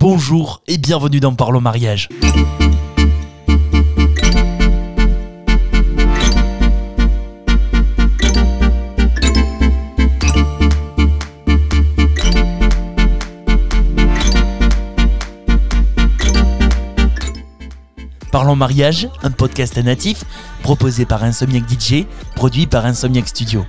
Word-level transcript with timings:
bonjour 0.00 0.62
et 0.66 0.78
bienvenue 0.78 1.20
dans 1.20 1.34
Parlons 1.34 1.60
Mariage. 1.60 2.08
Parlons 18.32 18.56
Mariage, 18.56 19.06
un 19.22 19.30
podcast 19.30 19.76
natif 19.76 20.24
proposé 20.62 21.04
par 21.04 21.22
Insomniac 21.24 21.64
DJ, 21.68 22.06
produit 22.34 22.66
par 22.66 22.86
Insomniac 22.86 23.28
Studio. 23.28 23.66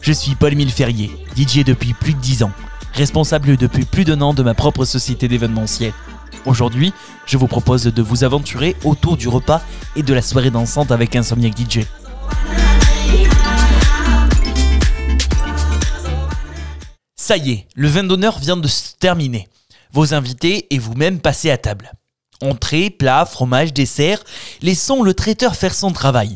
Je 0.00 0.12
suis 0.12 0.36
Paul-Émile 0.36 0.70
Ferrier, 0.70 1.10
DJ 1.36 1.64
depuis 1.64 1.92
plus 1.92 2.14
de 2.14 2.20
10 2.20 2.44
ans, 2.44 2.52
responsable 3.00 3.56
depuis 3.56 3.86
plus 3.86 4.04
d'un 4.04 4.20
an 4.20 4.34
de 4.34 4.42
ma 4.42 4.52
propre 4.52 4.84
société 4.84 5.26
d'événementiel. 5.26 5.94
Aujourd'hui, 6.44 6.92
je 7.24 7.38
vous 7.38 7.46
propose 7.46 7.84
de 7.84 8.02
vous 8.02 8.24
aventurer 8.24 8.76
autour 8.84 9.16
du 9.16 9.26
repas 9.26 9.62
et 9.96 10.02
de 10.02 10.12
la 10.12 10.20
soirée 10.20 10.50
dansante 10.50 10.92
avec 10.92 11.16
Insomniac 11.16 11.56
DJ. 11.56 11.86
Ça 17.16 17.38
y 17.38 17.52
est, 17.52 17.68
le 17.74 17.88
vin 17.88 18.04
d'honneur 18.04 18.38
vient 18.38 18.58
de 18.58 18.68
se 18.68 18.92
terminer. 19.00 19.48
Vos 19.94 20.12
invités 20.12 20.66
et 20.68 20.78
vous-même 20.78 21.20
passez 21.20 21.50
à 21.50 21.56
table. 21.56 21.92
Entrée, 22.42 22.90
plat, 22.90 23.24
fromage, 23.24 23.72
dessert, 23.72 24.22
laissons 24.60 25.02
le 25.02 25.14
traiteur 25.14 25.56
faire 25.56 25.74
son 25.74 25.92
travail. 25.92 26.34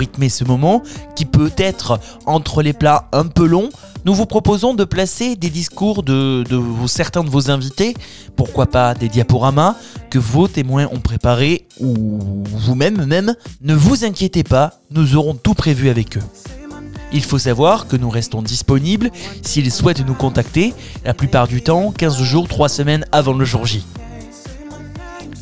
Rythmer 0.00 0.28
ce 0.28 0.44
moment, 0.44 0.82
qui 1.14 1.24
peut 1.24 1.52
être 1.56 2.00
entre 2.26 2.62
les 2.62 2.72
plats 2.72 3.08
un 3.12 3.26
peu 3.26 3.46
long, 3.46 3.68
nous 4.04 4.14
vous 4.14 4.26
proposons 4.26 4.74
de 4.74 4.84
placer 4.84 5.36
des 5.36 5.50
discours 5.50 6.02
de, 6.02 6.42
de 6.48 6.56
vos- 6.56 6.88
certains 6.88 7.22
de 7.22 7.28
vos 7.30 7.50
invités, 7.50 7.94
pourquoi 8.34 8.66
pas 8.66 8.94
des 8.94 9.08
diaporamas 9.08 9.76
que 10.10 10.18
vos 10.18 10.48
témoins 10.48 10.86
ont 10.90 11.00
préparés 11.00 11.66
ou 11.80 12.18
vous-même 12.50 13.04
même. 13.04 13.34
Ne 13.62 13.74
vous 13.74 14.04
inquiétez 14.04 14.42
pas, 14.42 14.80
nous 14.90 15.16
aurons 15.16 15.34
tout 15.34 15.54
prévu 15.54 15.88
avec 15.90 16.16
eux. 16.16 16.22
Il 17.12 17.22
faut 17.24 17.38
savoir 17.38 17.88
que 17.88 17.96
nous 17.96 18.08
restons 18.08 18.40
disponibles 18.40 19.10
s'ils 19.42 19.70
souhaitent 19.72 20.06
nous 20.06 20.14
contacter, 20.14 20.72
la 21.04 21.12
plupart 21.12 21.48
du 21.48 21.60
temps 21.60 21.92
15 21.92 22.22
jours, 22.22 22.48
3 22.48 22.68
semaines 22.68 23.04
avant 23.12 23.32
le 23.34 23.44
jour 23.44 23.66
J. 23.66 23.84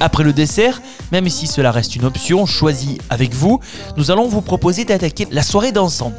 Après 0.00 0.24
le 0.24 0.32
dessert, 0.32 0.82
même 1.12 1.28
si 1.28 1.46
cela 1.46 1.70
reste 1.70 1.96
une 1.96 2.04
option 2.04 2.46
choisie 2.46 2.98
avec 3.10 3.34
vous, 3.34 3.60
nous 3.96 4.10
allons 4.10 4.28
vous 4.28 4.40
proposer 4.40 4.84
d'attaquer 4.84 5.26
la 5.30 5.42
soirée 5.42 5.72
dansante. 5.72 6.14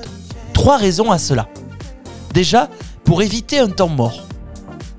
Trois 0.54 0.78
raisons 0.78 1.12
à 1.12 1.18
cela. 1.18 1.48
Déjà, 2.34 2.70
pour 3.04 3.22
éviter 3.22 3.60
un 3.60 3.70
temps 3.70 3.90
mort. 3.90 4.28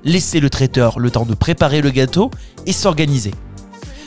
Laissez 0.03 0.39
le 0.39 0.49
traiteur 0.49 0.99
le 0.99 1.11
temps 1.11 1.25
de 1.25 1.33
préparer 1.33 1.81
le 1.81 1.89
gâteau 1.89 2.31
et 2.65 2.71
s'organiser. 2.71 3.31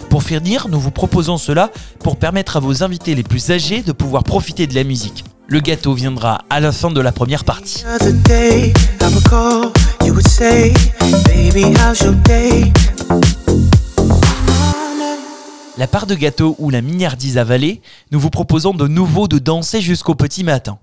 Pour 0.09 0.23
finir, 0.23 0.69
nous 0.69 0.81
vous 0.81 0.91
proposons 0.91 1.39
cela 1.39 1.71
pour 2.01 2.17
permettre 2.17 2.57
à 2.57 2.61
vos 2.61 2.83
invités 2.83 3.15
les 3.15 3.23
plus 3.23 3.51
âgés 3.51 3.83
de 3.83 3.93
pouvoir 3.93 4.25
profiter 4.25 4.67
de 4.67 4.75
la 4.75 4.83
musique. 4.83 5.25
Le 5.47 5.61
gâteau 5.61 5.95
viendra 5.95 6.43
à 6.49 6.61
la 6.61 6.73
fin 6.73 6.91
de 6.91 7.01
la 7.01 7.13
première 7.13 7.45
partie. 7.45 7.85
La 15.81 15.87
part 15.87 16.07
de 16.07 16.15
gâteau 16.15 16.57
ou 16.59 16.69
la 16.69 16.83
mignardise 16.83 17.39
avalée, 17.39 17.81
nous 18.11 18.21
vous 18.21 18.29
proposons 18.29 18.75
de 18.75 18.87
nouveau 18.87 19.29
de 19.29 19.39
danser 19.39 19.81
jusqu'au 19.81 20.15
petit 20.15 20.45
matin. 20.45 20.79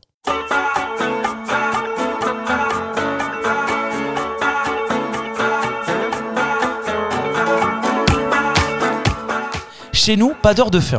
Chez 9.93 10.17
nous, 10.17 10.33
pas 10.33 10.55
d'heure 10.55 10.71
de 10.71 10.79
fin. 10.79 10.97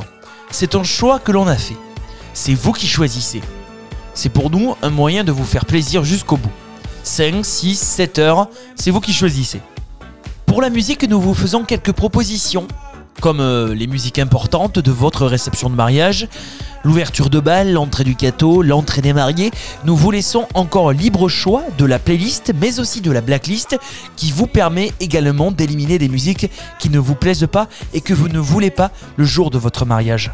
C'est 0.53 0.77
un 0.77 0.85
choix 0.85 1.19
que 1.19 1.33
l'on 1.33 1.49
a 1.49 1.57
fait. 1.57 1.75
C'est 2.35 2.55
vous 2.55 2.71
qui 2.71 2.87
choisissez. 2.87 3.41
C'est 4.15 4.29
pour 4.29 4.51
nous 4.51 4.77
un 4.81 4.91
moyen 4.91 5.25
de 5.25 5.33
vous 5.33 5.43
faire 5.43 5.67
plaisir 5.67 6.05
jusqu'au 6.05 6.37
bout. 6.37 6.53
5, 7.03 7.45
6, 7.45 7.77
7 7.77 8.21
heures, 8.21 8.49
c'est 8.77 8.93
vous 8.93 9.01
qui 9.01 9.13
choisissez. 9.13 9.61
Pour 10.47 10.63
la 10.63 10.71
musique, 10.71 11.03
nous 11.03 11.21
vous 11.21 11.35
faisons 11.35 11.65
quelques 11.65 11.91
propositions, 11.93 12.69
comme 13.21 13.41
euh, 13.41 13.75
les 13.75 13.87
musiques 13.87 14.19
importantes 14.19 14.79
de 14.79 14.91
votre 14.91 15.27
réception 15.27 15.71
de 15.71 15.75
mariage, 15.75 16.29
l'ouverture 16.85 17.31
de 17.31 17.41
bal, 17.41 17.73
l'entrée 17.73 18.05
du 18.05 18.15
gâteau, 18.15 18.63
l'entrée 18.63 19.03
des 19.03 19.13
mariés. 19.13 19.51
Nous 19.85 19.97
vous 19.97 20.11
laissons 20.11 20.47
encore 20.55 20.93
libre 20.93 21.29
choix 21.29 21.63
de 21.77 21.85
la 21.85 21.99
playlist, 21.99 22.53
mais 22.61 22.81
aussi 22.81 23.01
de 23.01 23.11
la 23.11 23.21
blacklist, 23.21 23.79
qui 24.17 24.31
vous 24.31 24.47
permet 24.47 24.93
également 25.01 25.51
d'éliminer 25.51 25.99
des 25.99 26.09
musiques 26.09 26.51
qui 26.79 26.91
ne 26.91 26.99
vous 26.99 27.15
plaisent 27.15 27.49
pas 27.51 27.69
et 27.95 28.01
que 28.01 28.15
vous 28.15 28.29
ne 28.29 28.39
voulez 28.39 28.71
pas 28.71 28.91
le 29.17 29.25
jour 29.25 29.51
de 29.51 29.59
votre 29.59 29.85
mariage. 29.85 30.31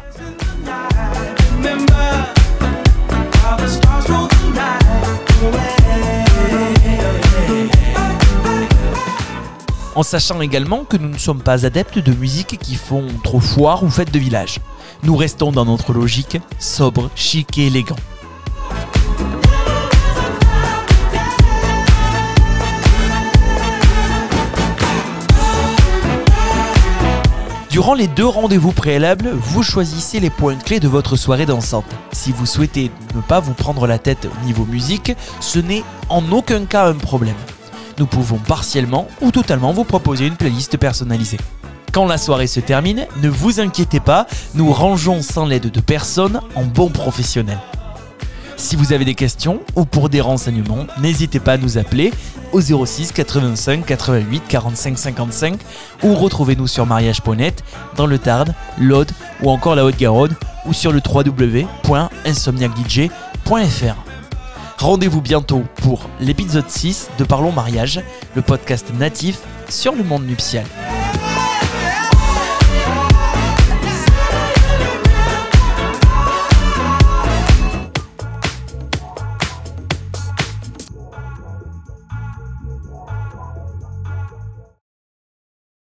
En 9.95 10.03
sachant 10.03 10.41
également 10.41 10.83
que 10.83 10.97
nous 10.97 11.09
ne 11.09 11.17
sommes 11.17 11.41
pas 11.41 11.65
adeptes 11.65 11.99
de 11.99 12.13
musique 12.13 12.59
qui 12.59 12.75
font 12.75 13.07
trop 13.23 13.39
foire 13.39 13.83
ou 13.83 13.89
fête 13.89 14.11
de 14.11 14.19
village. 14.19 14.59
Nous 15.03 15.15
restons 15.15 15.51
dans 15.51 15.65
notre 15.65 15.93
logique, 15.93 16.37
sobre, 16.59 17.09
chic 17.15 17.57
et 17.57 17.67
élégant. 17.67 17.95
Durant 27.69 27.93
les 27.93 28.07
deux 28.07 28.25
rendez-vous 28.25 28.71
préalables, 28.71 29.31
vous 29.31 29.61
choisissez 29.61 30.21
les 30.21 30.29
points 30.29 30.55
clés 30.55 30.79
de 30.79 30.87
votre 30.87 31.17
soirée 31.17 31.45
dansante. 31.45 31.85
Si 32.13 32.31
vous 32.31 32.45
souhaitez 32.45 32.89
ne 33.13 33.19
pas 33.19 33.41
vous 33.41 33.53
prendre 33.53 33.85
la 33.85 33.99
tête 33.99 34.27
au 34.31 34.45
niveau 34.45 34.63
musique, 34.63 35.11
ce 35.41 35.59
n'est 35.59 35.83
en 36.07 36.31
aucun 36.31 36.65
cas 36.65 36.87
un 36.87 36.93
problème 36.93 37.35
nous 37.97 38.05
pouvons 38.05 38.37
partiellement 38.37 39.07
ou 39.21 39.31
totalement 39.31 39.73
vous 39.73 39.83
proposer 39.83 40.27
une 40.27 40.35
playlist 40.35 40.77
personnalisée. 40.77 41.39
Quand 41.91 42.05
la 42.05 42.17
soirée 42.17 42.47
se 42.47 42.59
termine, 42.59 43.07
ne 43.21 43.29
vous 43.29 43.59
inquiétez 43.59 44.01
pas, 44.01 44.27
nous 44.53 44.71
rangeons 44.71 45.21
sans 45.21 45.45
l'aide 45.45 45.71
de 45.71 45.79
personne 45.79 46.41
en 46.55 46.63
bons 46.63 46.89
professionnels. 46.89 47.59
Si 48.57 48.75
vous 48.75 48.93
avez 48.93 49.05
des 49.05 49.15
questions 49.15 49.61
ou 49.75 49.85
pour 49.85 50.09
des 50.09 50.21
renseignements, 50.21 50.85
n'hésitez 50.99 51.39
pas 51.39 51.53
à 51.53 51.57
nous 51.57 51.77
appeler 51.77 52.11
au 52.51 52.61
06 52.61 53.11
85 53.11 53.85
88 53.85 54.43
45 54.47 54.97
55 54.97 55.59
ou 56.03 56.15
retrouvez-nous 56.15 56.67
sur 56.67 56.85
mariage.net 56.85 57.63
dans 57.95 58.07
le 58.07 58.17
Tarn, 58.17 58.53
l'Aude 58.79 59.11
ou 59.41 59.49
encore 59.49 59.75
la 59.75 59.85
Haute-Garonne 59.85 60.35
ou 60.65 60.73
sur 60.73 60.91
le 60.91 61.01
www.insomniacdj.fr. 61.05 64.04
Rendez-vous 64.77 65.21
bientôt 65.21 65.63
pour 65.81 66.09
l'épisode 66.19 66.69
6 66.69 67.09
de 67.17 67.23
Parlons 67.23 67.51
Mariage, 67.51 68.01
le 68.35 68.41
podcast 68.41 68.87
natif 68.93 69.39
sur 69.69 69.95
le 69.95 70.03
monde 70.03 70.25
nuptial. 70.27 70.65